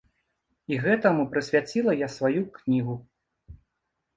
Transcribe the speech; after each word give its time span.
І 0.73 0.77
гэтаму 0.85 1.25
прысвяціла 1.35 1.91
я 1.99 2.07
сваю 2.17 2.41
кнігу. 2.57 2.95